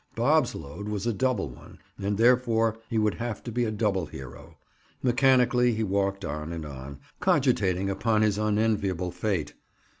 [0.15, 4.07] Bob's load was a double one and therefore he would have to be a double
[4.07, 4.57] hero.
[5.03, 9.53] Mechanically he walked on and on, cogitating upon his unenviable fate.